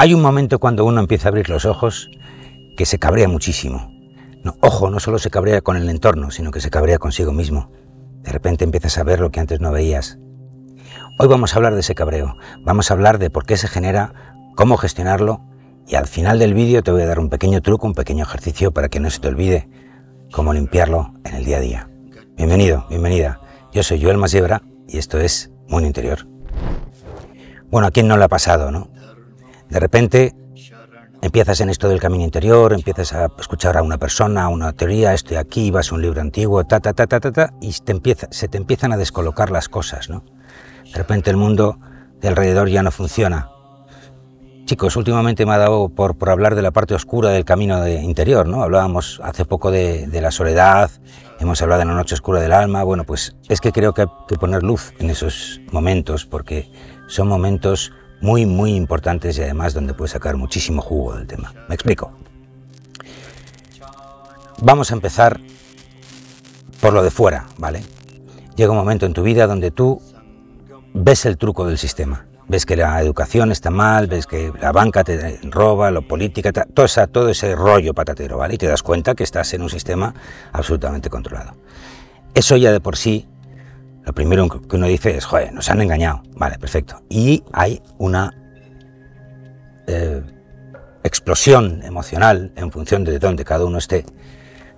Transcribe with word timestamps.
Hay 0.00 0.14
un 0.14 0.22
momento 0.22 0.58
cuando 0.58 0.86
uno 0.86 0.98
empieza 0.98 1.28
a 1.28 1.30
abrir 1.30 1.50
los 1.50 1.66
ojos 1.66 2.10
que 2.74 2.86
se 2.86 2.98
cabrea 2.98 3.28
muchísimo. 3.28 3.92
Ojo, 4.62 4.88
no 4.88 4.98
solo 4.98 5.18
se 5.18 5.28
cabrea 5.28 5.60
con 5.60 5.76
el 5.76 5.90
entorno, 5.90 6.30
sino 6.30 6.52
que 6.52 6.62
se 6.62 6.70
cabrea 6.70 6.98
consigo 6.98 7.32
mismo. 7.32 7.70
De 8.22 8.32
repente 8.32 8.64
empiezas 8.64 8.96
a 8.96 9.04
ver 9.04 9.20
lo 9.20 9.30
que 9.30 9.40
antes 9.40 9.60
no 9.60 9.72
veías. 9.72 10.18
Hoy 11.18 11.28
vamos 11.28 11.52
a 11.52 11.56
hablar 11.56 11.74
de 11.74 11.80
ese 11.80 11.94
cabreo, 11.94 12.34
vamos 12.64 12.90
a 12.90 12.94
hablar 12.94 13.18
de 13.18 13.28
por 13.28 13.44
qué 13.44 13.58
se 13.58 13.68
genera, 13.68 14.14
cómo 14.56 14.78
gestionarlo 14.78 15.42
y 15.86 15.96
al 15.96 16.06
final 16.06 16.38
del 16.38 16.54
vídeo 16.54 16.82
te 16.82 16.92
voy 16.92 17.02
a 17.02 17.06
dar 17.06 17.18
un 17.18 17.28
pequeño 17.28 17.60
truco, 17.60 17.86
un 17.86 17.92
pequeño 17.92 18.24
ejercicio 18.24 18.72
para 18.72 18.88
que 18.88 19.00
no 19.00 19.10
se 19.10 19.20
te 19.20 19.28
olvide 19.28 19.68
cómo 20.32 20.54
limpiarlo 20.54 21.12
en 21.24 21.34
el 21.34 21.44
día 21.44 21.58
a 21.58 21.60
día. 21.60 21.90
Bienvenido, 22.38 22.86
bienvenida. 22.88 23.38
Yo 23.74 23.82
soy 23.82 24.02
Joel 24.02 24.16
Masiebra 24.16 24.62
y 24.88 24.96
esto 24.96 25.18
es 25.18 25.50
Mundo 25.68 25.86
Interior. 25.86 26.26
Bueno, 27.70 27.86
¿a 27.86 27.90
quién 27.90 28.08
no 28.08 28.16
le 28.16 28.24
ha 28.24 28.28
pasado, 28.28 28.70
no? 28.70 28.88
De 29.70 29.78
repente 29.78 30.34
empiezas 31.22 31.60
en 31.60 31.70
esto 31.70 31.88
del 31.88 32.00
camino 32.00 32.24
interior, 32.24 32.72
empiezas 32.72 33.12
a 33.12 33.30
escuchar 33.38 33.76
a 33.76 33.82
una 33.82 33.98
persona, 33.98 34.44
a 34.44 34.48
una 34.48 34.72
teoría, 34.72 35.14
estoy 35.14 35.36
aquí, 35.36 35.70
vas 35.70 35.92
a 35.92 35.94
un 35.94 36.02
libro 36.02 36.20
antiguo, 36.20 36.64
ta, 36.64 36.80
ta, 36.80 36.92
ta, 36.92 37.06
ta, 37.06 37.20
ta, 37.20 37.30
ta 37.30 37.54
y 37.60 37.72
se 37.72 38.48
te 38.48 38.56
empiezan 38.56 38.92
a 38.92 38.96
descolocar 38.96 39.50
las 39.50 39.68
cosas, 39.68 40.10
¿no? 40.10 40.24
De 40.84 40.98
repente 40.98 41.30
el 41.30 41.36
mundo 41.36 41.78
de 42.20 42.28
alrededor 42.28 42.68
ya 42.68 42.82
no 42.82 42.90
funciona. 42.90 43.48
Chicos, 44.64 44.96
últimamente 44.96 45.46
me 45.46 45.52
ha 45.52 45.58
dado 45.58 45.88
por, 45.88 46.16
por 46.16 46.30
hablar 46.30 46.54
de 46.54 46.62
la 46.62 46.70
parte 46.72 46.94
oscura 46.94 47.30
del 47.30 47.44
camino 47.44 47.80
de 47.80 48.02
interior, 48.02 48.46
¿no? 48.46 48.62
Hablábamos 48.62 49.20
hace 49.22 49.44
poco 49.44 49.70
de, 49.70 50.06
de, 50.08 50.20
la 50.20 50.30
soledad, 50.30 50.90
hemos 51.38 51.62
hablado 51.62 51.80
de 51.80 51.86
la 51.86 51.94
noche 51.94 52.14
oscura 52.14 52.40
del 52.40 52.52
alma, 52.52 52.82
bueno, 52.82 53.04
pues 53.04 53.36
es 53.48 53.60
que 53.60 53.72
creo 53.72 53.94
que 53.94 54.02
hay 54.02 54.08
que 54.28 54.36
poner 54.36 54.62
luz 54.62 54.92
en 54.98 55.10
esos 55.10 55.60
momentos 55.70 56.26
porque 56.26 56.70
son 57.08 57.28
momentos 57.28 57.92
muy, 58.20 58.46
muy 58.46 58.74
importantes 58.74 59.38
y 59.38 59.42
además 59.42 59.74
donde 59.74 59.94
puedes 59.94 60.12
sacar 60.12 60.36
muchísimo 60.36 60.82
jugo 60.82 61.14
del 61.14 61.26
tema. 61.26 61.52
Me 61.68 61.74
explico. 61.74 62.12
Vamos 64.62 64.90
a 64.90 64.94
empezar 64.94 65.40
por 66.80 66.92
lo 66.92 67.02
de 67.02 67.10
fuera, 67.10 67.46
¿vale? 67.58 67.82
Llega 68.56 68.72
un 68.72 68.76
momento 68.76 69.06
en 69.06 69.14
tu 69.14 69.22
vida 69.22 69.46
donde 69.46 69.70
tú 69.70 70.02
ves 70.92 71.24
el 71.24 71.38
truco 71.38 71.66
del 71.66 71.78
sistema. 71.78 72.26
Ves 72.46 72.66
que 72.66 72.76
la 72.76 73.00
educación 73.00 73.52
está 73.52 73.70
mal, 73.70 74.08
ves 74.08 74.26
que 74.26 74.52
la 74.60 74.72
banca 74.72 75.04
te 75.04 75.38
roba, 75.44 75.90
lo 75.90 76.02
política, 76.02 76.52
todo, 76.52 76.86
todo 77.08 77.28
ese 77.28 77.54
rollo 77.54 77.94
patatero, 77.94 78.38
¿vale? 78.38 78.54
Y 78.54 78.58
te 78.58 78.66
das 78.66 78.82
cuenta 78.82 79.14
que 79.14 79.22
estás 79.22 79.54
en 79.54 79.62
un 79.62 79.70
sistema 79.70 80.12
absolutamente 80.52 81.08
controlado. 81.08 81.54
Eso 82.34 82.56
ya 82.56 82.72
de 82.72 82.80
por 82.80 82.96
sí 82.96 83.28
lo 84.10 84.14
primero 84.14 84.48
que 84.48 84.74
uno 84.74 84.88
dice 84.88 85.16
es, 85.16 85.24
joder, 85.24 85.52
nos 85.52 85.70
han 85.70 85.80
engañado. 85.80 86.24
Vale, 86.34 86.58
perfecto. 86.58 87.00
Y 87.08 87.44
hay 87.52 87.80
una 87.96 88.34
eh, 89.86 90.20
explosión 91.04 91.84
emocional 91.84 92.50
en 92.56 92.72
función 92.72 93.04
de 93.04 93.20
donde 93.20 93.44
cada 93.44 93.64
uno 93.64 93.78
esté, 93.78 94.04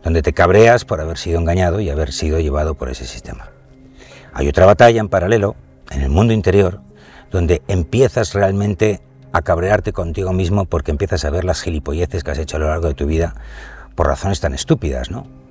donde 0.05 0.21
te 0.21 0.35
cabreas 0.35 0.85
por 0.85 1.01
haber 1.01 1.17
sido 1.17 1.41
engañado 1.41 1.81
y 1.81 1.89
haber 1.89 2.13
sido 2.13 2.41
llevado 2.41 2.75
por 2.75 2.91
ese 2.91 3.07
sistema. 3.07 3.49
Hay 4.35 4.49
otra 4.49 4.67
batalla 4.67 5.01
en 5.01 5.09
paralelo, 5.09 5.57
en 5.91 6.03
el 6.03 6.11
mundo 6.11 6.35
interior, 6.35 6.83
donde 7.31 7.63
empiezas 7.69 8.35
realmente 8.35 9.01
a 9.33 9.41
cabrearte 9.41 9.95
contigo 9.95 10.35
mismo 10.35 10.67
porque 10.67 10.91
empiezas 10.91 11.25
a 11.25 11.31
ver 11.31 11.45
las 11.45 11.63
gilipolleces 11.63 12.23
que 12.23 12.33
has 12.33 12.39
hecho 12.39 12.59
a 12.59 12.61
lo 12.61 12.67
largo 12.67 12.89
de 12.89 12.95
tu 12.95 13.07
vida 13.07 13.33
por 13.95 14.09
razones 14.09 14.41
tan 14.41 14.53
estúpidas, 14.53 15.11
¿no? 15.11 15.42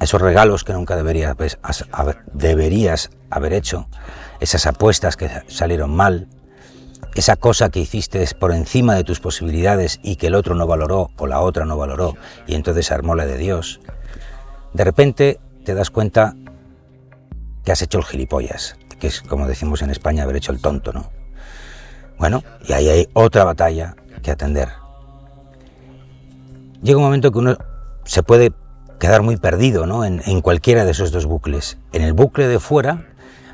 Esos 0.00 0.20
regalos 0.20 0.64
que 0.64 0.72
nunca 0.72 0.96
deberías, 0.96 1.36
haber, 1.92 2.18
deberías 2.32 3.10
haber 3.30 3.52
hecho, 3.52 3.88
esas 4.40 4.66
apuestas 4.66 5.16
que 5.16 5.30
salieron 5.48 5.94
mal, 5.94 6.28
esa 7.14 7.36
cosa 7.36 7.70
que 7.70 7.80
hiciste 7.80 8.26
por 8.38 8.52
encima 8.52 8.94
de 8.94 9.04
tus 9.04 9.20
posibilidades 9.20 10.00
y 10.02 10.16
que 10.16 10.26
el 10.26 10.34
otro 10.34 10.54
no 10.54 10.66
valoró 10.66 11.10
o 11.16 11.26
la 11.26 11.40
otra 11.40 11.64
no 11.64 11.78
valoró 11.78 12.14
y 12.46 12.54
entonces 12.54 12.92
armó 12.92 13.14
la 13.14 13.24
de 13.24 13.38
Dios, 13.38 13.80
de 14.74 14.84
repente 14.84 15.40
te 15.64 15.74
das 15.74 15.90
cuenta 15.90 16.36
que 17.64 17.72
has 17.72 17.80
hecho 17.80 17.98
el 17.98 18.04
gilipollas, 18.04 18.76
que 19.00 19.06
es 19.06 19.22
como 19.22 19.46
decimos 19.46 19.80
en 19.82 19.90
España 19.90 20.24
haber 20.24 20.36
hecho 20.36 20.52
el 20.52 20.60
tonto, 20.60 20.92
¿no? 20.92 21.10
Bueno, 22.18 22.42
y 22.66 22.72
ahí 22.72 22.88
hay 22.88 23.08
otra 23.14 23.44
batalla 23.44 23.96
que 24.22 24.30
atender. 24.30 24.68
Llega 26.82 26.98
un 26.98 27.04
momento 27.04 27.32
que 27.32 27.38
uno 27.38 27.56
se 28.04 28.22
puede 28.22 28.52
quedar 28.98 29.22
muy 29.22 29.36
perdido 29.36 29.86
¿no? 29.86 30.04
en, 30.04 30.40
cualquiera 30.40 30.84
de 30.84 30.92
esos 30.92 31.12
dos 31.12 31.26
bucles. 31.26 31.78
En 31.92 32.02
el 32.02 32.12
bucle 32.12 32.48
de 32.48 32.58
fuera, 32.58 33.06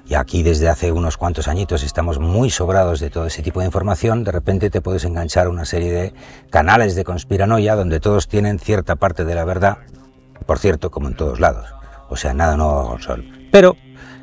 y 0.07 0.15
aquí 0.15 0.43
desde 0.43 0.69
hace 0.69 0.93
unos 0.93 1.17
cuantos 1.17 1.49
añitos 1.49 1.83
estamos 1.83 2.19
muy 2.19 2.51
sobrados 2.51 3.01
de 3.01 3.11
todo 3.11 3.27
ese 3.27 3.43
tipo 3.43 3.61
de 3.61 3.67
información, 3.67 4.25
de 4.25 4.33
repente 4.33 4.71
te 4.71 4.81
puedes 4.81 5.05
enganchar 5.05 5.47
a 5.47 5.51
una 5.51 5.65
serie 5.65 5.93
de 5.93 6.15
canales 6.51 6.95
de 6.95 7.05
conspiranoia 7.05 7.77
donde 7.77 8.01
todos 8.01 8.29
tienen 8.29 8.59
cierta 8.59 8.97
parte 8.97 9.25
de 9.25 9.35
la 9.35 9.45
verdad, 9.45 9.79
por 10.47 10.59
cierto, 10.59 10.91
como 10.91 11.09
en 11.09 11.17
todos 11.17 11.41
lados. 11.41 11.69
O 12.09 12.17
sea, 12.17 12.35
nada 12.35 12.57
nuevo 12.57 12.77
bajo 12.77 12.97
el 12.97 13.03
sol. 13.03 13.49
Pero 13.51 13.77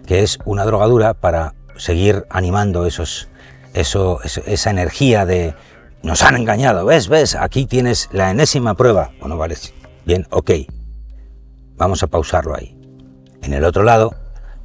que 0.05 0.21
es 0.21 0.39
una 0.45 0.65
drogadura 0.65 1.13
para 1.13 1.53
seguir 1.77 2.25
animando 2.29 2.85
esos, 2.85 3.29
eso, 3.73 4.19
esa 4.23 4.69
energía 4.69 5.25
de 5.25 5.55
nos 6.01 6.23
han 6.23 6.35
engañado, 6.35 6.85
ves, 6.85 7.09
ves, 7.09 7.35
aquí 7.35 7.65
tienes 7.65 8.09
la 8.11 8.31
enésima 8.31 8.75
prueba. 8.75 9.11
Bueno, 9.19 9.37
vale, 9.37 9.55
bien, 10.05 10.27
ok, 10.29 10.51
Vamos 11.79 12.03
a 12.03 12.07
pausarlo 12.07 12.55
ahí. 12.55 12.77
En 13.41 13.53
el 13.53 13.63
otro 13.63 13.83
lado, 13.83 14.13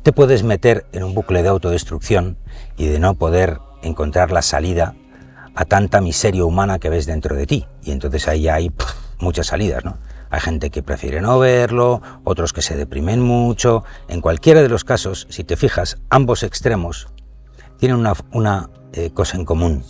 te 0.03 0.13
puedes 0.13 0.43
meter 0.43 0.85
en 0.93 1.05
un 1.05 1.15
bucle 1.15 1.45
de 1.45 1.49
autodestrucción 1.49 2.37
y 2.77 2.87
de 2.87 2.99
no 2.99 3.15
poder 3.15 3.61
encontrar 3.83 4.33
la 4.33 4.43
salida 4.43 4.97
a 5.55 5.65
tanta 5.65 6.01
miseria 6.01 6.45
humana 6.45 6.81
que 6.81 6.91
ves 6.91 7.07
dentro 7.07 7.37
de 7.37 7.47
ti. 7.47 7.67
Y 7.85 7.93
entonces 7.93 8.27
ahí 8.27 8.49
hay 8.49 8.73
muchas 9.21 9.47
salidas, 9.47 9.85
¿no? 9.85 9.99
Hay 10.29 10.41
gente 10.41 10.71
que 10.71 10.83
prefiere 10.83 11.21
no 11.21 11.39
verlo, 11.39 12.03
otros 12.25 12.53
que 12.53 12.63
se 12.63 12.77
deprimen 12.77 13.21
mucho. 13.21 13.85
En 14.09 14.21
cualquiera 14.21 14.61
de 14.61 14.69
los 14.69 14.83
casos, 14.83 15.29
si 15.31 15.45
te 15.45 15.57
fijas, 15.57 15.99
ambos 16.11 16.43
extremos 16.43 17.07
tienen 17.79 18.05
una, 18.33 18.71
eh, 18.93 19.11
cosa 19.15 19.37
en 19.37 19.45
común. 19.45 19.85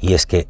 Y 0.00 0.14
es 0.14 0.26
que 0.26 0.48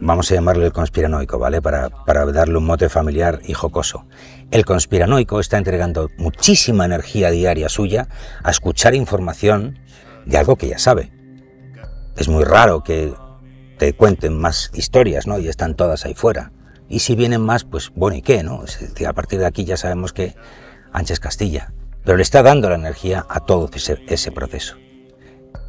vamos 0.00 0.30
a 0.30 0.34
llamarle 0.34 0.66
el 0.66 0.72
conspiranoico, 0.72 1.38
¿vale? 1.38 1.62
Para, 1.62 1.90
para, 1.90 2.26
darle 2.26 2.58
un 2.58 2.64
mote 2.64 2.88
familiar 2.88 3.40
y 3.44 3.54
jocoso. 3.54 4.06
El 4.50 4.64
conspiranoico 4.64 5.40
está 5.40 5.58
entregando 5.58 6.10
muchísima 6.18 6.84
energía 6.84 7.30
diaria 7.30 7.68
suya 7.68 8.08
a 8.42 8.50
escuchar 8.50 8.94
información 8.94 9.78
de 10.26 10.38
algo 10.38 10.56
que 10.56 10.68
ya 10.68 10.78
sabe. 10.78 11.12
Es 12.16 12.28
muy 12.28 12.44
raro 12.44 12.82
que 12.82 13.12
te 13.78 13.94
cuenten 13.94 14.38
más 14.38 14.70
historias, 14.74 15.26
¿no? 15.26 15.38
Y 15.38 15.48
están 15.48 15.74
todas 15.74 16.04
ahí 16.04 16.14
fuera. 16.14 16.52
Y 16.88 17.00
si 17.00 17.14
vienen 17.14 17.40
más, 17.40 17.64
pues 17.64 17.90
bueno, 17.94 18.16
¿y 18.16 18.22
qué, 18.22 18.42
no? 18.42 18.62
a 19.06 19.12
partir 19.12 19.38
de 19.38 19.46
aquí 19.46 19.64
ya 19.64 19.76
sabemos 19.76 20.12
que 20.12 20.34
Ancha 20.92 21.14
es 21.14 21.20
Castilla. 21.20 21.72
Pero 22.04 22.16
le 22.16 22.22
está 22.22 22.42
dando 22.42 22.68
la 22.68 22.74
energía 22.74 23.24
a 23.28 23.40
todo 23.40 23.70
ese, 23.72 24.02
ese 24.08 24.30
proceso. 24.32 24.76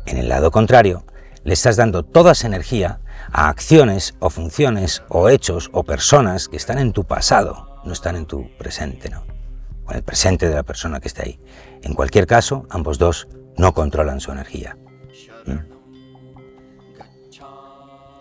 En 0.05 0.17
el 0.17 0.27
lado 0.27 0.51
contrario, 0.51 1.05
le 1.43 1.53
estás 1.53 1.77
dando 1.77 2.03
toda 2.03 2.33
esa 2.33 2.47
energía 2.47 2.99
a 3.33 3.49
acciones 3.49 4.13
o 4.19 4.29
funciones 4.29 5.01
o 5.09 5.27
hechos 5.27 5.69
o 5.73 5.83
personas 5.83 6.47
que 6.47 6.57
están 6.57 6.77
en 6.77 6.93
tu 6.93 7.03
pasado, 7.03 7.81
no 7.83 7.91
están 7.91 8.15
en 8.15 8.27
tu 8.27 8.47
presente, 8.57 9.09
¿no? 9.09 9.23
O 9.85 9.91
en 9.91 9.97
el 9.97 10.03
presente 10.03 10.47
de 10.47 10.55
la 10.55 10.63
persona 10.63 10.99
que 10.99 11.07
está 11.07 11.23
ahí. 11.23 11.39
En 11.81 11.95
cualquier 11.95 12.27
caso, 12.27 12.67
ambos 12.69 12.99
dos 12.99 13.27
no 13.57 13.73
controlan 13.73 14.21
su 14.21 14.31
energía. 14.31 14.77
¿Mm? 15.47 15.73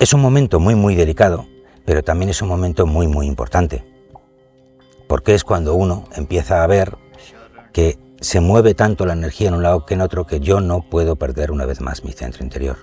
Es 0.00 0.14
un 0.14 0.22
momento 0.22 0.58
muy, 0.58 0.74
muy 0.74 0.94
delicado, 0.94 1.46
pero 1.84 2.02
también 2.02 2.30
es 2.30 2.40
un 2.40 2.48
momento 2.48 2.86
muy, 2.86 3.06
muy 3.06 3.26
importante. 3.26 3.84
Porque 5.08 5.34
es 5.34 5.44
cuando 5.44 5.74
uno 5.74 6.08
empieza 6.16 6.64
a 6.64 6.66
ver 6.66 6.96
que 7.72 7.98
se 8.20 8.40
mueve 8.40 8.74
tanto 8.74 9.04
la 9.04 9.12
energía 9.12 9.48
en 9.48 9.54
un 9.54 9.62
lado 9.62 9.84
que 9.84 9.92
en 9.94 10.00
otro 10.00 10.26
que 10.26 10.40
yo 10.40 10.60
no 10.60 10.88
puedo 10.88 11.16
perder 11.16 11.50
una 11.50 11.66
vez 11.66 11.82
más 11.82 12.02
mi 12.02 12.12
centro 12.12 12.42
interior. 12.42 12.78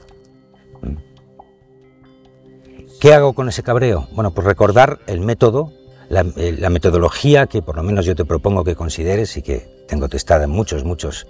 ¿Qué 3.00 3.14
hago 3.14 3.32
con 3.32 3.48
ese 3.48 3.64
cabreo? 3.64 4.10
Bueno, 4.12 4.32
pues 4.32 4.46
recordar 4.46 5.00
el 5.08 5.22
método, 5.22 5.72
la, 6.10 6.26
eh, 6.36 6.58
la, 6.60 6.70
metodología 6.70 7.48
que 7.48 7.62
por 7.62 7.78
lo 7.78 7.84
menos 7.84 8.06
yo 8.06 8.14
te 8.14 8.26
propongo 8.26 8.66
que 8.66 8.76
consideres 8.76 9.38
y 9.38 9.42
que 9.42 9.86
tengo 9.88 10.10
testada 10.10 10.44
en 10.44 10.50
muchos, 10.50 10.84
muchos 10.84 11.26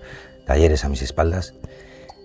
talleres 0.48 0.83
a 0.83 0.89
mis 0.89 1.04
espaldas, 1.04 1.54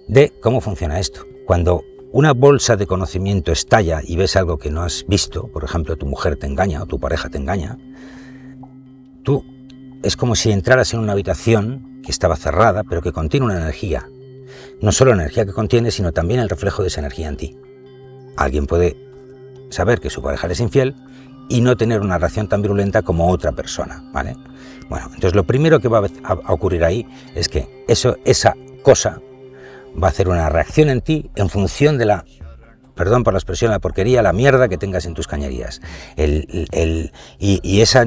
de 0.08 0.32
cómo 0.40 0.62
funciona 0.62 0.98
esto. 0.98 1.26
Cuando 1.46 1.82
una 2.10 2.32
bolsa 2.32 2.76
de 2.76 2.86
conocimiento 2.86 3.52
estalla 3.52 4.00
y 4.02 4.16
ves 4.16 4.34
algo 4.36 4.56
que 4.56 4.70
no 4.70 4.82
has 4.82 5.04
visto, 5.08 5.48
por 5.48 5.62
ejemplo, 5.62 5.96
tu 5.96 6.06
mujer 6.06 6.36
te 6.36 6.46
engaña 6.46 6.82
o 6.82 6.86
tu 6.86 6.98
pareja 6.98 7.28
te 7.28 7.36
engaña, 7.36 7.76
tú 9.24 9.44
es 10.02 10.16
como 10.16 10.36
si 10.36 10.52
entraras 10.52 10.94
en 10.94 11.00
una 11.00 11.12
habitación 11.12 12.00
que 12.02 12.12
estaba 12.12 12.36
cerrada, 12.36 12.82
pero 12.84 13.02
que 13.02 13.12
contiene 13.12 13.44
una 13.44 13.60
energía. 13.60 14.08
No 14.80 14.90
solo 14.90 15.14
la 15.14 15.22
energía 15.22 15.44
que 15.44 15.52
contiene, 15.52 15.90
sino 15.90 16.12
también 16.12 16.40
el 16.40 16.48
reflejo 16.48 16.80
de 16.80 16.88
esa 16.88 17.00
energía 17.00 17.28
en 17.28 17.36
ti. 17.36 17.58
Alguien 18.36 18.66
puede 18.66 19.04
saber 19.74 20.00
que 20.00 20.10
su 20.10 20.22
pareja 20.22 20.46
es 20.46 20.60
infiel 20.60 20.94
y 21.48 21.60
no 21.60 21.76
tener 21.76 22.00
una 22.00 22.18
reacción 22.18 22.48
tan 22.48 22.62
virulenta 22.62 23.02
como 23.02 23.28
otra 23.28 23.52
persona, 23.52 24.02
¿vale? 24.12 24.36
Bueno, 24.88 25.06
entonces 25.06 25.34
lo 25.34 25.44
primero 25.44 25.80
que 25.80 25.88
va 25.88 26.06
a 26.22 26.52
ocurrir 26.52 26.84
ahí 26.84 27.06
es 27.34 27.48
que 27.48 27.84
eso, 27.88 28.16
esa 28.24 28.54
cosa 28.82 29.20
va 30.02 30.08
a 30.08 30.10
hacer 30.10 30.28
una 30.28 30.48
reacción 30.48 30.88
en 30.88 31.00
ti 31.00 31.30
en 31.36 31.48
función 31.48 31.98
de 31.98 32.06
la 32.06 32.24
perdón 32.94 33.24
por 33.24 33.32
la 33.32 33.38
expresión, 33.38 33.70
la 33.70 33.80
porquería, 33.80 34.22
la 34.22 34.32
mierda 34.32 34.68
que 34.68 34.78
tengas 34.78 35.04
en 35.04 35.14
tus 35.14 35.26
cañerías. 35.26 35.80
El, 36.16 37.12
y, 37.40 37.80
esa 37.80 38.04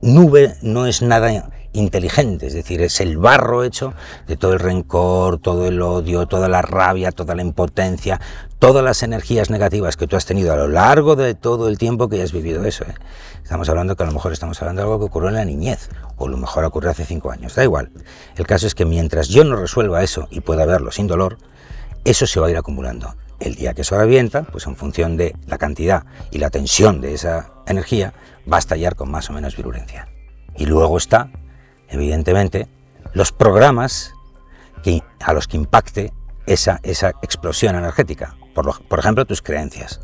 nube 0.00 0.54
no 0.62 0.86
es 0.86 1.02
nada 1.02 1.50
inteligente, 1.78 2.46
es 2.46 2.54
decir, 2.54 2.80
es 2.80 3.00
el 3.00 3.18
barro 3.18 3.64
hecho 3.64 3.94
de 4.26 4.36
todo 4.36 4.52
el 4.52 4.58
rencor, 4.58 5.38
todo 5.38 5.66
el 5.66 5.80
odio, 5.80 6.26
toda 6.26 6.48
la 6.48 6.62
rabia, 6.62 7.12
toda 7.12 7.34
la 7.34 7.42
impotencia, 7.42 8.20
todas 8.58 8.82
las 8.84 9.02
energías 9.02 9.50
negativas 9.50 9.96
que 9.96 10.06
tú 10.06 10.16
has 10.16 10.26
tenido 10.26 10.52
a 10.52 10.56
lo 10.56 10.68
largo 10.68 11.16
de 11.16 11.34
todo 11.34 11.68
el 11.68 11.78
tiempo 11.78 12.08
que 12.08 12.22
has 12.22 12.32
vivido 12.32 12.64
eso. 12.64 12.84
¿eh? 12.84 12.94
Estamos 13.42 13.68
hablando 13.68 13.96
que 13.96 14.02
a 14.02 14.06
lo 14.06 14.12
mejor 14.12 14.32
estamos 14.32 14.60
hablando 14.60 14.82
de 14.82 14.86
algo 14.86 14.98
que 14.98 15.04
ocurrió 15.06 15.28
en 15.28 15.36
la 15.36 15.44
niñez, 15.44 15.88
o 16.16 16.26
a 16.26 16.30
lo 16.30 16.36
mejor 16.36 16.64
ocurrió 16.64 16.90
hace 16.90 17.04
cinco 17.04 17.30
años, 17.30 17.54
da 17.54 17.62
igual. 17.62 17.90
El 18.36 18.46
caso 18.46 18.66
es 18.66 18.74
que 18.74 18.84
mientras 18.84 19.28
yo 19.28 19.44
no 19.44 19.56
resuelva 19.56 20.02
eso 20.02 20.28
y 20.30 20.40
pueda 20.40 20.66
verlo 20.66 20.90
sin 20.90 21.06
dolor, 21.06 21.38
eso 22.04 22.26
se 22.26 22.40
va 22.40 22.46
a 22.46 22.50
ir 22.50 22.56
acumulando. 22.56 23.14
El 23.38 23.54
día 23.54 23.74
que 23.74 23.82
eso 23.82 23.98
revienta, 23.98 24.44
pues 24.44 24.66
en 24.66 24.76
función 24.76 25.16
de 25.16 25.36
la 25.46 25.58
cantidad 25.58 26.04
y 26.30 26.38
la 26.38 26.50
tensión 26.50 27.00
de 27.00 27.14
esa 27.14 27.50
energía, 27.66 28.14
va 28.50 28.56
a 28.56 28.60
estallar 28.60 28.94
con 28.96 29.10
más 29.10 29.28
o 29.28 29.32
menos 29.32 29.56
virulencia. 29.56 30.08
Y 30.56 30.66
luego 30.66 30.96
está, 30.96 31.30
evidentemente, 31.88 32.68
los 33.12 33.32
programas 33.32 34.16
a 35.20 35.32
los 35.32 35.48
que 35.48 35.56
impacte 35.56 36.12
esa, 36.46 36.80
esa 36.82 37.10
explosión 37.22 37.76
energética. 37.76 38.36
Por, 38.54 38.98
ejemplo, 38.98 39.24
tus 39.24 39.42
creencias. 39.42 40.00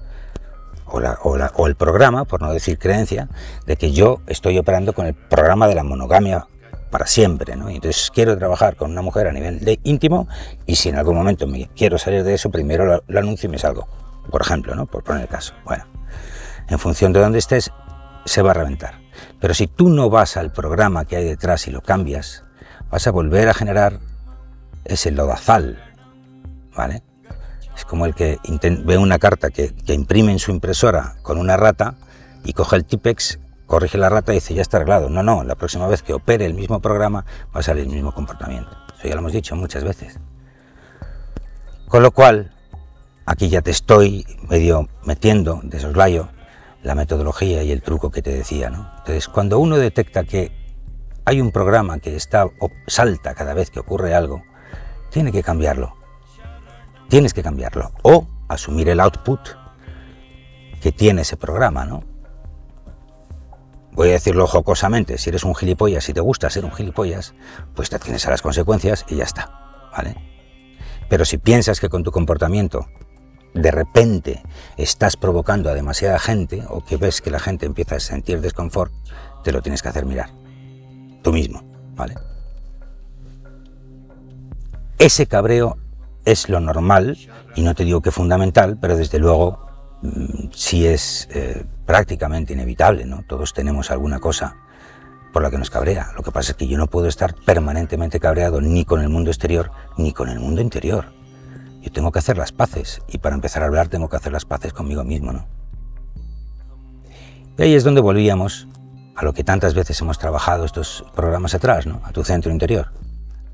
O, 0.87 0.99
o, 0.99 1.67
el 1.67 1.77
programa, 1.77 2.25
por 2.25 2.43
no 2.43 2.53
decir 2.53 2.79
creencia, 2.79 3.29
de 3.67 3.77
que 3.77 3.93
yo 3.93 4.21
estoy 4.27 4.59
operando 4.59 4.93
con 4.93 5.07
el 5.07 5.15
programa 5.15 5.69
de 5.69 5.75
la 5.75 5.85
monogamia 5.85 6.47
para 6.91 7.07
siempre, 7.07 7.57
¿no? 7.57 7.71
Entonces 7.71 8.11
quiero 8.13 8.37
trabajar 8.37 8.77
con 8.77 8.91
una 8.91 9.01
mujer 9.01 9.27
a 9.27 9.33
nivel 9.33 9.61
de 9.61 9.81
íntimo 9.85 10.29
y 10.67 10.77
si 10.77 10.91
en 10.91 10.97
algún 10.97 11.17
momento 11.17 11.47
me 11.47 11.69
quiero 11.69 11.97
salir 11.97 12.25
de 12.25 12.35
eso, 12.35 12.51
primero 12.51 13.03
lo, 13.07 13.19
anuncio 13.19 13.49
y 13.49 13.53
me 13.53 13.59
salgo, 13.59 13.89
por 14.31 14.43
ejemplo, 14.43 14.75
¿no? 14.75 14.85
Por 14.85 15.03
poner 15.03 15.23
el 15.23 15.29
caso. 15.29 15.55
Bueno, 15.65 15.87
en 16.69 16.79
función 16.79 17.15
de 17.15 17.21
dónde 17.21 17.39
estés, 17.39 17.71
se 18.27 18.43
va 18.43 18.51
a 18.51 18.55
reventar. 18.55 19.02
Pero 19.41 19.55
si 19.55 19.67
tú 19.67 19.89
no 19.89 20.11
vas 20.11 20.37
al 20.37 20.53
programa 20.53 21.05
que 21.05 21.17
hay 21.17 21.25
detrás 21.25 21.67
y 21.67 21.71
lo 21.71 21.81
cambias, 21.81 22.45
vas 22.91 23.07
a 23.07 23.11
volver 23.11 23.49
a 23.49 23.55
generar 23.55 23.99
ese 24.85 25.11
lodazal, 25.11 25.83
¿vale? 26.77 27.03
Es 27.77 27.85
como 27.85 28.07
el 28.07 28.15
que 28.15 28.39
ve 28.85 28.99
una 28.99 29.19
carta 29.19 29.51
que, 29.51 29.75
que 29.75 29.95
imprime 29.95 30.33
en 30.33 30.39
su 30.39 30.51
impresora 30.51 31.17
con 31.23 31.39
una 31.39 31.57
rata 31.57 31.95
y 32.45 32.53
coge 32.53 32.77
el 32.77 32.85
Tipex 32.85 33.39
corrige 33.73 33.97
la 33.97 34.11
rata 34.11 34.33
y 34.33 34.35
dice, 34.35 34.53
ya 34.53 34.61
está 34.61 34.77
arreglado. 34.77 35.09
No, 35.09 35.23
no, 35.23 35.45
la 35.45 35.55
próxima 35.55 35.89
vez 35.89 36.03
que 36.03 36.13
opere 36.13 36.45
el 36.45 36.53
mismo 36.53 36.81
programa 36.81 37.25
va 37.57 37.61
a 37.61 37.63
salir 37.63 37.85
el 37.85 37.91
mismo 37.91 38.13
comportamiento. 38.13 38.71
Eso 38.99 39.09
ya 39.09 39.15
lo 39.15 39.21
hemos 39.21 39.33
dicho 39.33 39.57
muchas 39.57 39.83
veces. 39.83 40.19
Con 41.89 42.03
lo 42.03 42.11
cual, 42.11 42.53
aquí 43.25 43.49
ya 43.49 43.63
te 43.63 43.71
estoy 43.71 44.27
medio 44.47 44.91
metiendo 45.05 45.61
de 45.63 45.81
soslayo 45.81 46.29
la 46.83 46.95
metodología 46.95 47.63
y 47.63 47.71
el 47.71 47.83
truco 47.83 48.11
que 48.11 48.23
te 48.23 48.31
decía. 48.35 48.71
¿no? 48.71 48.91
Entonces, 48.99 49.29
cuando 49.29 49.59
uno 49.59 49.77
detecta 49.77 50.25
que 50.25 50.53
hay 51.25 51.41
un 51.41 51.53
programa 51.53 51.99
que 51.99 52.17
está 52.17 52.47
salta 52.87 53.35
cada 53.35 53.55
vez 53.55 53.71
que 53.71 53.81
ocurre 53.81 54.15
algo, 54.15 54.43
tiene 55.11 55.33
que 55.33 55.43
cambiarlo. 55.43 55.95
Tienes 57.09 57.35
que 57.35 57.43
cambiarlo. 57.43 57.93
O 58.03 58.27
asumir 58.49 58.89
el 58.89 59.01
output 59.01 59.41
que 60.81 60.93
tiene 60.93 61.23
ese 61.23 61.37
programa, 61.37 61.85
¿no? 61.85 62.13
voy 63.93 64.09
a 64.09 64.13
decirlo 64.13 64.47
jocosamente, 64.47 65.19
si 65.19 65.31
eres 65.31 65.45
un 65.45 65.55
gilipollas, 65.55 66.05
si 66.05 66.13
te 66.13 66.21
gusta 66.21 66.51
ser 66.51 66.65
un 66.65 66.73
gilipollas, 66.73 67.35
pues 67.75 67.91
te 67.91 67.99
tienes 67.99 68.27
a 68.27 68.31
las 68.31 68.43
consecuencias 68.43 69.05
y 69.09 69.17
ya 69.17 69.25
está, 69.25 69.91
¿vale? 69.97 70.17
Pero 71.09 71.25
si 71.25 71.39
piensas 71.39 71.79
que 71.79 71.89
con 71.89 72.03
tu 72.03 72.11
comportamiento 72.11 72.87
de 73.55 73.71
repente 73.71 74.43
estás 74.77 75.17
provocando 75.17 75.71
a 75.71 75.75
demasiada 75.75 76.19
gente 76.19 76.65
o 76.69 76.85
que 76.85 76.97
ves 76.97 77.21
que 77.21 77.31
la 77.31 77.41
gente 77.41 77.67
empieza 77.67 77.97
a 77.97 78.01
sentir 78.01 78.41
desconfort, 78.41 78.93
te 79.45 79.53
lo 79.53 79.63
tienes 79.63 79.83
que 79.83 79.89
hacer 79.89 80.07
mirar. 80.07 80.31
Tú 81.23 81.33
mismo, 81.33 81.63
¿vale? 81.95 82.15
Ese 84.99 85.27
cabreo 85.27 85.77
es 86.25 86.49
lo 86.49 86.61
normal, 86.61 87.19
y 87.55 87.63
no 87.63 87.75
te 87.75 87.85
digo 87.85 88.01
que 88.01 88.11
fundamental, 88.11 88.79
pero 88.81 88.97
desde 88.97 89.19
luego 89.19 89.67
mm, 90.03 90.49
sí 90.53 90.87
es 90.87 91.29
eh, 91.33 91.65
prácticamente 91.87 92.53
inevitable, 92.53 93.05
¿no? 93.05 93.25
Todos 93.27 93.53
tenemos 93.53 93.91
alguna 93.91 94.21
cosa 94.21 94.57
por 95.33 95.43
la 95.43 95.51
que 95.51 95.59
nos 95.59 95.71
cabrea. 95.71 96.13
Lo 96.15 96.23
que 96.23 96.31
pasa 96.31 96.53
es 96.53 96.57
que 96.57 96.67
yo 96.67 96.79
no 96.79 96.87
puedo 96.87 97.09
estar 97.09 97.35
permanentemente 97.35 98.21
cabreado 98.21 98.61
ni 98.61 98.85
con 98.85 99.01
el 99.01 99.09
mundo 99.09 99.31
exterior 99.31 99.71
ni 99.97 100.13
con 100.13 100.29
el 100.29 100.39
mundo 100.39 100.61
interior. 100.61 101.07
Yo 101.83 101.91
tengo 101.91 102.13
que 102.13 102.21
hacer 102.21 102.39
las 102.39 102.53
paces 102.53 103.03
y 103.09 103.19
para 103.19 103.35
empezar 103.35 103.63
a 103.63 103.67
hablar 103.67 103.89
tengo 103.89 104.09
que 104.09 104.17
hacer 104.17 104.33
las 104.33 104.45
paces 104.45 104.73
conmigo 104.73 105.05
mismo, 105.05 105.33
¿no? 105.33 105.47
Y 107.59 107.63
ahí 107.63 107.75
es 107.75 107.85
donde 107.85 108.01
volvíamos 108.01 108.69
a 109.15 109.25
lo 109.25 109.35
que 109.35 109.45
tantas 109.45 109.75
veces 109.75 110.01
hemos 110.01 110.19
trabajado 110.19 110.65
estos 110.65 111.05
programas 111.15 111.55
atrás, 111.55 111.87
¿no? 111.87 112.01
A 112.05 112.13
tu 112.13 112.25
centro 112.25 112.51
interior. 112.51 112.93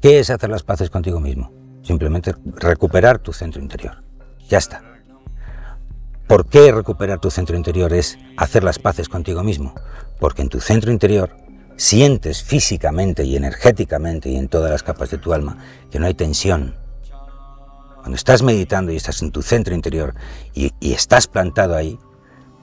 ¿Qué 0.01 0.21
es 0.21 0.31
hacer 0.31 0.51
las 0.51 0.63
paces 0.63 0.91
contigo 0.91 1.19
mismo? 1.19 1.51
Simplemente 1.83 2.35
recuperar 2.57 3.19
tu 3.19 3.33
centro 3.33 3.61
interior. 3.61 4.05
Ya 4.49 4.59
está. 4.59 4.83
¿Por 6.29 6.47
qué 6.47 6.71
recuperar 6.71 7.19
tu 7.19 7.31
centro 7.31 7.57
interior 7.57 7.93
es 7.93 8.19
hacer 8.37 8.63
las 8.63 8.79
paces 8.79 9.09
contigo 9.09 9.43
mismo? 9.43 9.75
Porque 10.21 10.43
en 10.43 10.51
tu 10.51 10.61
centro 10.61 10.93
interior 10.93 11.35
sientes 11.77 12.43
físicamente 12.43 13.25
y 13.25 13.37
energéticamente 13.37 14.29
y 14.29 14.37
en 14.37 14.49
todas 14.49 14.71
las 14.71 14.83
capas 14.83 15.11
de 15.11 15.19
tu 15.19 15.33
alma 15.33 15.59
que 15.91 15.99
no 15.99 16.07
hay 16.07 16.15
tensión. 16.15 16.77
Cuando 18.09 18.17
estás 18.17 18.43
meditando 18.43 18.91
y 18.91 18.97
estás 18.97 19.21
en 19.21 19.33
tu 19.33 19.43
centro 19.43 19.75
interior 19.75 20.15
y, 20.55 20.73
estás 20.81 21.27
plantado 21.27 21.77
ahí, 21.77 21.99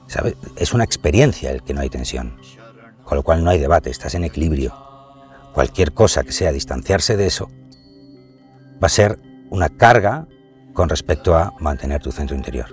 ¿sabes? 0.08 0.34
es 0.56 0.74
una 0.74 0.82
experiencia 0.82 1.52
el 1.52 1.62
que 1.62 1.72
no 1.72 1.82
hay 1.82 1.88
tensión. 1.88 2.36
Con 3.04 3.16
lo 3.16 3.22
cual 3.22 3.44
no 3.44 3.50
hay 3.50 3.60
debate, 3.60 3.88
estás 3.88 4.16
en 4.16 4.24
equilibrio. 4.24 4.74
Cualquier 5.54 5.92
cosa 5.94 6.24
que 6.24 6.32
sea 6.32 6.50
distanciarse 6.50 7.16
de 7.16 7.28
eso 7.28 7.48
va 8.82 8.86
a 8.86 8.88
ser 8.88 9.20
una 9.48 9.68
carga 9.68 10.26
con 10.72 10.88
respecto 10.88 11.36
a 11.36 11.54
mantener 11.60 12.02
tu 12.02 12.10
centro 12.10 12.34
interior. 12.34 12.66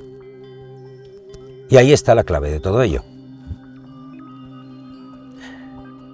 Y 1.70 1.78
ahí 1.78 1.94
está 1.94 2.16
la 2.16 2.24
clave 2.24 2.50
de 2.50 2.60
todo 2.60 2.82
ello. 2.82 3.06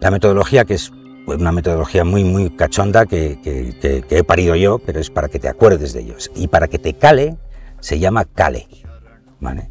La 0.01 0.11
metodología, 0.11 0.65
que 0.65 0.73
es 0.73 0.91
una 1.35 1.51
metodología 1.51 2.03
muy, 2.03 2.23
muy 2.23 2.49
cachonda 2.49 3.05
que, 3.05 3.39
he 4.09 4.23
parido 4.23 4.55
yo, 4.55 4.79
pero 4.79 4.99
es 4.99 5.09
para 5.09 5.29
que 5.29 5.39
te 5.39 5.47
acuerdes 5.47 5.93
de 5.93 6.01
ellos. 6.01 6.31
Y 6.35 6.47
para 6.47 6.67
que 6.67 6.79
te 6.79 6.93
cale, 6.93 7.37
se 7.79 7.99
llama 7.99 8.25
cale. 8.25 8.67
¿Vale? 9.39 9.67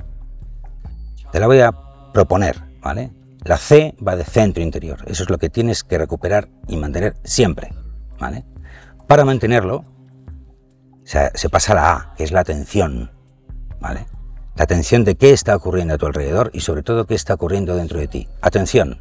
Te 1.32 1.40
la 1.40 1.46
voy 1.46 1.60
a 1.60 1.72
proponer, 2.12 2.56
¿vale? 2.80 3.12
La 3.44 3.58
C 3.58 3.94
va 4.06 4.16
de 4.16 4.24
centro 4.24 4.62
interior. 4.62 5.04
Eso 5.06 5.22
es 5.22 5.30
lo 5.30 5.38
que 5.38 5.50
tienes 5.50 5.84
que 5.84 5.98
recuperar 5.98 6.48
y 6.66 6.76
mantener 6.76 7.16
siempre, 7.24 7.70
¿vale? 8.18 8.44
Para 9.06 9.24
mantenerlo, 9.24 9.84
se 11.04 11.48
pasa 11.48 11.72
a 11.72 11.74
la 11.74 11.92
A, 11.92 12.14
que 12.16 12.24
es 12.24 12.32
la 12.32 12.40
atención, 12.40 13.10
¿vale? 13.80 14.06
la 14.58 14.64
atención 14.64 15.04
de 15.04 15.14
qué 15.14 15.30
está 15.30 15.54
ocurriendo 15.54 15.94
a 15.94 15.98
tu 15.98 16.06
alrededor 16.06 16.50
y 16.52 16.60
sobre 16.60 16.82
todo 16.82 17.06
qué 17.06 17.14
está 17.14 17.34
ocurriendo 17.34 17.76
dentro 17.76 18.00
de 18.00 18.08
ti. 18.08 18.28
Atención. 18.42 19.00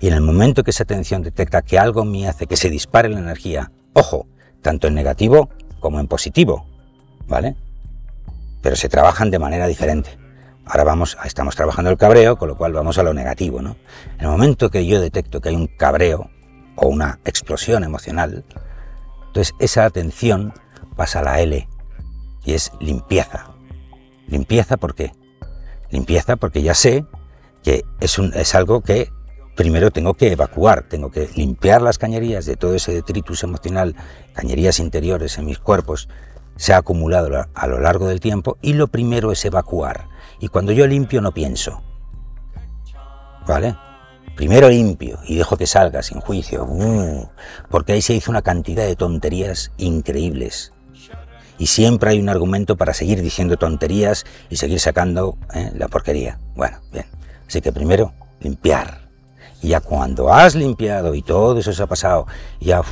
Y 0.00 0.08
en 0.08 0.14
el 0.14 0.20
momento 0.20 0.62
que 0.62 0.70
esa 0.70 0.84
atención 0.84 1.22
detecta 1.22 1.62
que 1.62 1.78
algo 1.78 2.04
me 2.04 2.28
hace 2.28 2.46
que 2.46 2.56
se 2.56 2.70
dispare 2.70 3.08
la 3.08 3.18
energía, 3.18 3.72
ojo, 3.92 4.26
tanto 4.62 4.86
en 4.86 4.94
negativo 4.94 5.50
como 5.80 6.00
en 6.00 6.06
positivo, 6.06 6.66
¿vale? 7.26 7.56
Pero 8.62 8.76
se 8.76 8.88
trabajan 8.88 9.30
de 9.30 9.38
manera 9.38 9.66
diferente. 9.66 10.18
Ahora 10.64 10.84
vamos, 10.84 11.16
estamos 11.24 11.56
trabajando 11.56 11.90
el 11.90 11.96
cabreo, 11.96 12.36
con 12.36 12.48
lo 12.48 12.56
cual 12.56 12.72
vamos 12.72 12.98
a 12.98 13.02
lo 13.02 13.14
negativo, 13.14 13.62
¿no? 13.62 13.76
En 14.18 14.24
el 14.24 14.28
momento 14.28 14.70
que 14.70 14.86
yo 14.86 15.00
detecto 15.00 15.40
que 15.40 15.48
hay 15.48 15.56
un 15.56 15.66
cabreo 15.66 16.30
o 16.76 16.88
una 16.88 17.18
explosión 17.24 17.84
emocional, 17.84 18.44
entonces 19.28 19.54
esa 19.58 19.84
atención 19.84 20.52
pasa 20.96 21.20
a 21.20 21.22
la 21.22 21.40
L 21.40 21.68
y 22.44 22.52
es 22.52 22.72
limpieza, 22.80 23.46
Limpieza, 24.28 24.76
¿por 24.76 24.94
qué? 24.94 25.12
Limpieza 25.90 26.36
porque 26.36 26.62
ya 26.62 26.74
sé 26.74 27.06
que 27.62 27.84
es, 28.00 28.18
un, 28.18 28.32
es 28.34 28.54
algo 28.54 28.82
que 28.82 29.10
primero 29.58 29.90
tengo 29.90 30.14
que 30.14 30.30
evacuar, 30.30 30.84
tengo 30.84 31.10
que 31.10 31.28
limpiar 31.34 31.82
las 31.82 31.98
cañerías 31.98 32.46
de 32.46 32.54
todo 32.54 32.76
ese 32.76 32.92
detritus 32.92 33.42
emocional, 33.42 33.96
cañerías 34.32 34.78
interiores 34.78 35.36
en 35.36 35.46
mis 35.46 35.58
cuerpos, 35.58 36.08
se 36.54 36.72
ha 36.72 36.76
acumulado 36.76 37.44
a 37.52 37.66
lo 37.66 37.80
largo 37.80 38.06
del 38.06 38.20
tiempo 38.20 38.56
y 38.62 38.74
lo 38.74 38.86
primero 38.86 39.32
es 39.32 39.44
evacuar. 39.44 40.06
Y 40.38 40.46
cuando 40.46 40.70
yo 40.70 40.86
limpio 40.86 41.20
no 41.20 41.32
pienso. 41.32 41.82
¿Vale? 43.48 43.74
Primero 44.36 44.68
limpio 44.68 45.18
y 45.26 45.34
dejo 45.34 45.56
que 45.56 45.66
salga 45.66 46.04
sin 46.04 46.20
juicio, 46.20 46.64
uh, 46.64 47.28
porque 47.68 47.94
ahí 47.94 48.00
se 48.00 48.14
hizo 48.14 48.30
una 48.30 48.42
cantidad 48.42 48.86
de 48.86 48.94
tonterías 48.94 49.72
increíbles 49.76 50.72
y 51.58 51.66
siempre 51.66 52.10
hay 52.10 52.20
un 52.20 52.28
argumento 52.28 52.76
para 52.76 52.94
seguir 52.94 53.22
diciendo 53.22 53.56
tonterías 53.56 54.24
y 54.50 54.54
seguir 54.54 54.78
sacando 54.78 55.36
¿eh? 55.52 55.72
la 55.74 55.88
porquería. 55.88 56.38
Bueno, 56.54 56.78
bien. 56.92 57.06
Así 57.48 57.60
que 57.60 57.72
primero, 57.72 58.12
limpiar. 58.38 59.07
Y 59.62 59.68
ya 59.68 59.80
cuando 59.80 60.32
has 60.32 60.54
limpiado 60.54 61.14
y 61.14 61.22
todo 61.22 61.58
eso 61.58 61.72
se 61.72 61.82
ha 61.82 61.86
pasado, 61.86 62.26
ya 62.60 62.82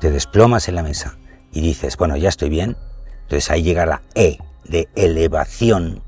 te 0.00 0.10
desplomas 0.10 0.68
en 0.68 0.74
la 0.74 0.82
mesa 0.82 1.16
y 1.52 1.60
dices, 1.60 1.96
bueno, 1.96 2.16
ya 2.16 2.28
estoy 2.28 2.48
bien. 2.48 2.76
Entonces 3.22 3.50
ahí 3.50 3.62
llega 3.62 3.86
la 3.86 4.02
E, 4.14 4.38
de 4.64 4.88
elevación 4.94 6.02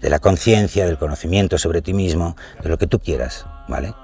de 0.00 0.10
la 0.10 0.18
conciencia, 0.18 0.86
del 0.86 0.98
conocimiento 0.98 1.58
sobre 1.58 1.82
ti 1.82 1.94
mismo, 1.94 2.36
de 2.62 2.68
lo 2.68 2.78
que 2.78 2.86
tú 2.86 2.98
quieras, 2.98 3.46
¿vale? 3.68 3.94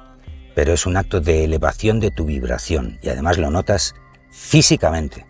Pero 0.54 0.72
es 0.72 0.86
un 0.86 0.96
acto 0.96 1.20
de 1.20 1.44
elevación 1.44 2.00
de 2.00 2.10
tu 2.10 2.24
vibración 2.24 2.98
y 3.02 3.08
además 3.08 3.38
lo 3.38 3.50
notas 3.50 3.94
físicamente. 4.30 5.26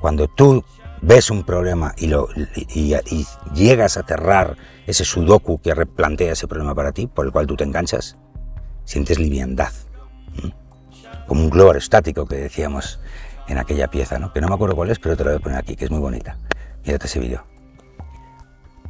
Cuando 0.00 0.28
tú 0.28 0.64
ves 1.00 1.30
un 1.30 1.44
problema 1.44 1.94
y, 1.96 2.06
lo, 2.06 2.28
y, 2.56 2.94
llegas 3.54 3.96
a 3.96 4.00
aterrar 4.00 4.56
ese 4.86 5.04
sudoku 5.04 5.60
que 5.60 5.74
replantea 5.74 6.32
ese 6.32 6.46
problema 6.46 6.74
para 6.74 6.92
ti, 6.92 7.06
por 7.06 7.26
el 7.26 7.32
cual 7.32 7.46
tú 7.46 7.56
te 7.56 7.64
enganchas, 7.64 8.16
sientes 8.84 9.18
liviandad. 9.18 9.72
Como 11.26 11.42
un 11.42 11.50
globo 11.50 11.74
estático 11.74 12.26
que 12.26 12.36
decíamos 12.36 13.00
en 13.48 13.58
aquella 13.58 13.88
pieza, 13.88 14.18
¿no? 14.18 14.32
Que 14.32 14.40
no 14.40 14.48
me 14.48 14.54
acuerdo 14.54 14.76
cuál 14.76 14.90
es, 14.90 14.98
pero 14.98 15.16
te 15.16 15.24
lo 15.24 15.30
voy 15.30 15.38
a 15.38 15.42
poner 15.42 15.58
aquí, 15.58 15.76
que 15.76 15.86
es 15.86 15.90
muy 15.90 16.00
bonita. 16.00 16.38
Mírate 16.84 17.06
ese 17.06 17.20
vídeo. 17.20 17.44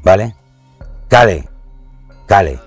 ¿Vale? 0.03 0.35
Cale, 1.09 1.49
cale. 2.27 2.59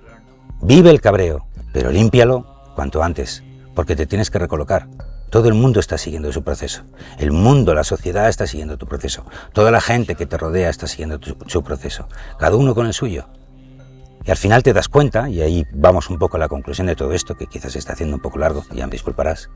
Vive 0.62 0.89
el 0.89 1.01
cabreo, 1.01 1.48
pero 1.74 1.91
límpialo 1.91 2.72
cuanto 2.75 3.03
antes, 3.03 3.43
porque 3.75 3.96
te 3.96 4.07
tienes 4.07 4.31
que 4.31 4.39
recolocar. 4.39 4.88
Todo 5.29 5.50
el 5.50 5.53
mundo 5.53 5.81
está 5.81 5.98
siguiendo 5.98 6.31
su 6.31 6.43
proceso. 6.43 6.84
El 7.17 7.31
mundo, 7.31 7.74
la 7.74 7.84
sociedad 7.84 8.29
está 8.29 8.48
siguiendo 8.48 8.77
tu 8.77 8.88
proceso. 8.88 9.25
Toda 9.51 9.72
la 9.72 9.81
gente 9.81 10.15
que 10.15 10.25
te 10.25 10.38
rodea 10.38 10.69
está 10.69 10.88
siguiendo 10.88 11.19
su 11.48 11.63
proceso. 11.63 12.07
Cada 12.39 12.55
uno 12.55 12.74
con 12.74 12.88
el 12.88 12.93
suyo. 12.93 13.27
Y 14.27 14.31
al 14.31 14.36
final 14.36 14.62
te 14.62 14.74
das 14.74 14.89
cuenta, 14.89 15.29
y 15.29 15.41
ahí 15.41 15.65
vamos 15.72 16.10
un 16.10 16.19
poco 16.19 16.36
a 16.36 16.39
la 16.41 16.50
conclusión 16.50 16.88
de 16.88 16.98
todo 16.98 17.13
esto, 17.13 17.36
que 17.36 17.48
quizás 17.48 17.72
se 17.72 17.79
está 17.79 17.93
haciendo 17.93 18.17
un 18.17 18.22
poco 18.22 18.38
largo, 18.38 18.65
ya 18.74 18.86
me 18.86 18.91
disculparás. 18.91 19.50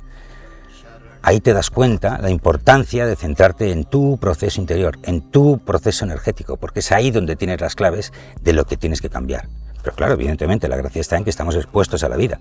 Ahí 1.21 1.41
te 1.41 1.51
das 1.51 1.69
cuenta 1.69 2.17
la 2.19 2.29
importancia 2.29 3.05
de 3.05 3.17
centrarte 3.17 3.71
en 3.71 3.83
tu 3.83 4.17
proceso 4.17 4.61
interior, 4.61 4.97
en 5.03 5.29
tu 5.29 5.59
proceso 5.59 6.05
energético, 6.05 6.55
porque 6.55 6.79
es 6.79 6.93
ahí 6.93 7.11
donde 7.11 7.35
tienes 7.35 7.59
las 7.59 7.75
claves 7.75 8.13
de 8.41 8.53
lo 8.53 8.63
que 8.63 8.77
tienes 8.77 9.01
que 9.01 9.09
cambiar. 9.09 9.49
Pero 9.83 9.93
claro, 9.93 10.13
evidentemente 10.13 10.69
la 10.69 10.77
gracia 10.77 11.01
está 11.01 11.17
en 11.17 11.25
que 11.25 11.31
estamos 11.31 11.55
expuestos 11.55 12.05
a 12.05 12.09
la 12.09 12.15
vida. 12.15 12.39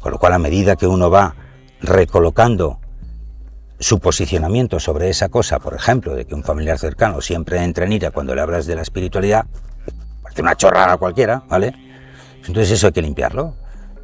Con 0.00 0.12
lo 0.12 0.18
cual, 0.18 0.32
a 0.32 0.38
medida 0.38 0.76
que 0.76 0.86
uno 0.86 1.10
va 1.10 1.36
recolocando 1.82 2.80
su 3.78 4.00
posicionamiento 4.00 4.80
sobre 4.80 5.10
esa 5.10 5.28
cosa, 5.28 5.58
por 5.58 5.74
ejemplo, 5.74 6.14
de 6.14 6.24
que 6.24 6.34
un 6.34 6.42
familiar 6.42 6.78
cercano 6.78 7.20
siempre 7.20 7.62
entra 7.62 7.84
en 7.84 7.92
ira 7.92 8.12
cuando 8.12 8.34
le 8.34 8.40
hablas 8.40 8.64
de 8.64 8.76
la 8.76 8.82
espiritualidad, 8.82 9.44
parece 10.34 10.42
una 10.42 10.56
chorrada 10.56 10.96
cualquiera, 10.96 11.44
¿vale? 11.48 11.72
Entonces 12.38 12.72
eso 12.72 12.88
hay 12.88 12.92
que 12.92 13.02
limpiarlo, 13.02 13.54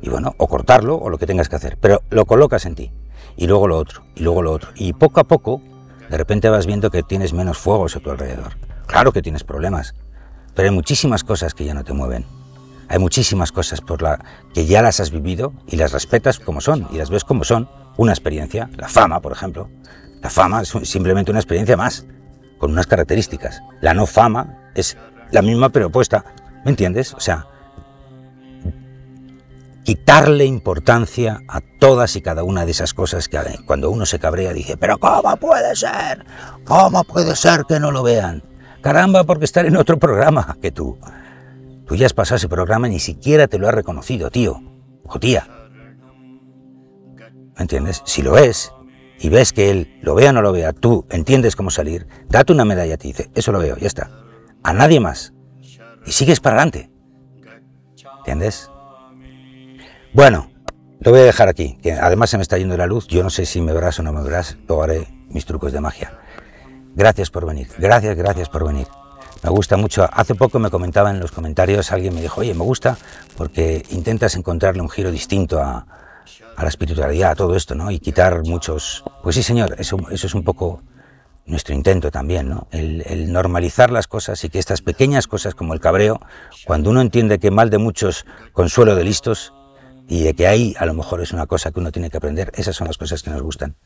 y 0.00 0.08
bueno, 0.08 0.34
o 0.38 0.46
cortarlo, 0.46 0.96
o 0.96 1.10
lo 1.10 1.18
que 1.18 1.26
tengas 1.26 1.48
que 1.48 1.56
hacer, 1.56 1.76
pero 1.80 2.02
lo 2.10 2.24
colocas 2.24 2.66
en 2.66 2.74
ti, 2.76 2.92
y 3.36 3.46
luego 3.46 3.66
lo 3.66 3.76
otro, 3.76 4.04
y 4.14 4.22
luego 4.22 4.42
lo 4.42 4.52
otro, 4.52 4.70
y 4.76 4.92
poco 4.92 5.20
a 5.20 5.24
poco, 5.24 5.60
de 6.08 6.16
repente 6.16 6.48
vas 6.48 6.66
viendo 6.66 6.90
que 6.90 7.02
tienes 7.02 7.32
menos 7.32 7.58
fuegos 7.58 7.96
a 7.96 8.00
tu 8.00 8.10
alrededor. 8.10 8.56
Claro 8.86 9.12
que 9.12 9.22
tienes 9.22 9.44
problemas, 9.44 9.94
pero 10.54 10.68
hay 10.68 10.74
muchísimas 10.74 11.24
cosas 11.24 11.52
que 11.52 11.64
ya 11.64 11.74
no 11.74 11.84
te 11.84 11.92
mueven. 11.92 12.24
Hay 12.88 12.98
muchísimas 12.98 13.52
cosas 13.52 13.80
por 13.80 14.02
la 14.02 14.18
que 14.52 14.66
ya 14.66 14.82
las 14.82 14.98
has 14.98 15.10
vivido 15.10 15.52
y 15.68 15.76
las 15.76 15.92
respetas 15.92 16.40
como 16.40 16.60
son 16.60 16.88
y 16.90 16.98
las 16.98 17.08
ves 17.08 17.22
como 17.22 17.44
son. 17.44 17.68
Una 17.96 18.10
experiencia, 18.10 18.68
la 18.76 18.88
fama, 18.88 19.20
por 19.20 19.30
ejemplo. 19.30 19.68
La 20.20 20.28
fama 20.28 20.62
es 20.62 20.74
simplemente 20.82 21.30
una 21.30 21.38
experiencia 21.38 21.76
más, 21.76 22.04
con 22.58 22.72
unas 22.72 22.88
características. 22.88 23.62
La 23.80 23.94
no 23.94 24.06
fama 24.06 24.58
es 24.74 24.96
la 25.32 25.42
misma 25.42 25.68
pero 25.70 25.88
opuesta. 25.88 26.24
¿Me 26.64 26.70
entiendes? 26.70 27.14
O 27.14 27.20
sea, 27.20 27.46
quitarle 29.84 30.44
importancia 30.44 31.40
a 31.48 31.60
todas 31.60 32.16
y 32.16 32.20
cada 32.20 32.44
una 32.44 32.64
de 32.64 32.72
esas 32.72 32.94
cosas 32.94 33.28
que 33.28 33.38
cuando 33.66 33.90
uno 33.90 34.06
se 34.06 34.18
cabrea 34.18 34.52
dice, 34.52 34.76
pero 34.76 34.98
¿cómo 34.98 35.36
puede 35.36 35.74
ser? 35.74 36.24
¿Cómo 36.64 37.04
puede 37.04 37.34
ser 37.36 37.64
que 37.66 37.80
no 37.80 37.90
lo 37.90 38.02
vean? 38.02 38.42
Caramba, 38.82 39.24
porque 39.24 39.44
estar 39.44 39.66
en 39.66 39.76
otro 39.76 39.98
programa 39.98 40.56
que 40.60 40.70
tú. 40.70 40.98
Tú 41.86 41.96
ya 41.96 42.06
has 42.06 42.14
pasado 42.14 42.36
ese 42.36 42.48
programa 42.48 42.88
y 42.88 42.92
ni 42.92 43.00
siquiera 43.00 43.48
te 43.48 43.58
lo 43.58 43.68
has 43.68 43.74
reconocido, 43.74 44.30
tío 44.30 44.62
o 45.10 45.18
tía. 45.18 45.46
¿Me 47.56 47.62
entiendes? 47.62 48.02
Si 48.04 48.22
lo 48.22 48.38
es 48.38 48.72
y 49.18 49.28
ves 49.28 49.52
que 49.52 49.70
él 49.70 49.98
lo 50.02 50.14
vea 50.14 50.30
o 50.30 50.32
no 50.32 50.42
lo 50.42 50.52
vea, 50.52 50.72
tú 50.72 51.04
entiendes 51.10 51.56
cómo 51.56 51.70
salir, 51.70 52.06
date 52.28 52.52
una 52.52 52.64
medalla 52.64 52.94
a 52.94 52.96
ti, 52.96 53.08
dice, 53.08 53.30
eso 53.34 53.52
lo 53.52 53.58
veo, 53.58 53.76
ya 53.76 53.86
está. 53.86 54.10
A 54.62 54.72
nadie 54.72 55.00
más. 55.00 55.32
Y 56.06 56.12
sigues 56.12 56.40
para 56.40 56.56
adelante. 56.56 56.90
¿Entiendes? 58.18 58.70
Bueno, 60.12 60.50
lo 61.00 61.12
voy 61.12 61.20
a 61.20 61.24
dejar 61.24 61.48
aquí, 61.48 61.78
que 61.82 61.92
además 61.92 62.30
se 62.30 62.36
me 62.36 62.42
está 62.42 62.58
yendo 62.58 62.76
la 62.76 62.86
luz, 62.86 63.06
yo 63.06 63.22
no 63.22 63.30
sé 63.30 63.46
si 63.46 63.60
me 63.60 63.72
verás 63.72 63.98
o 64.00 64.02
no 64.02 64.12
me 64.12 64.22
verás, 64.22 64.58
luego 64.66 64.82
haré 64.82 65.08
mis 65.28 65.46
trucos 65.46 65.72
de 65.72 65.80
magia. 65.80 66.12
Gracias 66.94 67.30
por 67.30 67.46
venir, 67.46 67.68
gracias, 67.78 68.16
gracias 68.16 68.48
por 68.48 68.66
venir. 68.66 68.86
Me 69.42 69.48
gusta 69.48 69.78
mucho. 69.78 70.06
Hace 70.12 70.34
poco 70.34 70.58
me 70.58 70.68
comentaba 70.68 71.10
en 71.10 71.18
los 71.18 71.32
comentarios, 71.32 71.92
alguien 71.92 72.14
me 72.14 72.20
dijo, 72.20 72.42
oye, 72.42 72.52
me 72.52 72.64
gusta 72.64 72.98
porque 73.36 73.84
intentas 73.90 74.34
encontrarle 74.34 74.82
un 74.82 74.90
giro 74.90 75.10
distinto 75.10 75.62
a, 75.62 75.86
la 76.58 76.68
espiritualidad, 76.68 77.30
a 77.30 77.34
todo 77.34 77.56
esto, 77.56 77.74
¿no? 77.74 77.90
Y 77.90 78.00
quitar 78.00 78.42
muchos... 78.42 79.02
Pues 79.22 79.34
sí, 79.36 79.42
señor, 79.42 79.76
eso, 79.78 79.96
eso 80.10 80.26
es 80.26 80.34
un 80.34 80.44
poco 80.44 80.82
nuestro 81.50 81.74
intento 81.74 82.10
también, 82.10 82.48
¿no? 82.48 82.66
El, 82.70 83.02
el, 83.06 83.32
normalizar 83.32 83.90
las 83.90 84.06
cosas 84.06 84.42
y 84.44 84.48
que 84.48 84.58
estas 84.58 84.82
pequeñas 84.82 85.26
cosas 85.26 85.54
como 85.54 85.74
el 85.74 85.80
cabreo, 85.80 86.20
cuando 86.64 86.90
uno 86.90 87.00
entiende 87.00 87.38
que 87.38 87.50
mal 87.50 87.70
de 87.70 87.78
muchos, 87.78 88.24
consuelo 88.52 88.94
de 88.94 89.04
listos, 89.04 89.52
y 90.10 90.24
de 90.24 90.34
que 90.34 90.48
ahí 90.48 90.74
a 90.76 90.86
lo 90.86 90.92
mejor 90.92 91.22
es 91.22 91.32
una 91.32 91.46
cosa 91.46 91.70
que 91.70 91.78
uno 91.78 91.92
tiene 91.92 92.10
que 92.10 92.16
aprender, 92.16 92.50
esas 92.56 92.74
son 92.74 92.88
las 92.88 92.98
cosas 92.98 93.22
que 93.22 93.30
nos 93.30 93.40
gustan. 93.42 93.76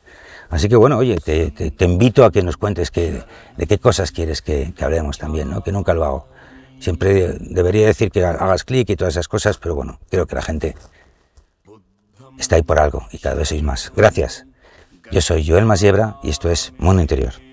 Así 0.49 0.67
que 0.67 0.75
bueno, 0.75 0.97
oye, 0.97 1.17
te, 1.17 1.85
invito 1.85 2.25
a 2.25 2.31
que 2.31 2.41
nos 2.41 2.57
cuentes 2.57 2.89
que, 2.89 3.23
de 3.55 3.67
qué 3.67 3.77
cosas 3.77 4.11
quieres 4.11 4.41
que, 4.41 4.73
hablemos 4.81 5.19
también, 5.19 5.51
¿no? 5.51 5.61
que 5.61 5.71
nunca 5.71 5.93
lo 5.93 6.03
hago. 6.03 6.27
Siempre 6.79 7.37
debería 7.39 7.85
decir 7.85 8.09
que 8.09 8.25
hagas 8.25 8.63
clic 8.63 8.89
y 8.89 8.95
todas 8.95 9.13
esas 9.13 9.27
cosas, 9.27 9.59
pero 9.59 9.75
bueno, 9.75 9.99
creo 10.09 10.25
que 10.25 10.33
la 10.33 10.41
gente 10.41 10.75
está 12.39 12.55
ahí 12.55 12.63
por 12.63 12.79
algo 12.79 13.07
y 13.11 13.19
cada 13.19 13.35
vez 13.35 13.49
sois 13.49 13.61
más. 13.61 13.93
Gracias. 13.95 14.47
Yo 15.11 15.21
soy 15.21 15.47
Joel 15.47 15.65
Masiebra 15.65 16.17
y 16.23 16.31
esto 16.31 16.49
es 16.49 16.73
Mundo 16.79 17.03
Interior. 17.03 17.44